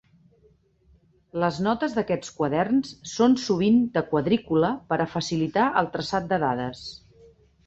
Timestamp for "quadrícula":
4.15-4.73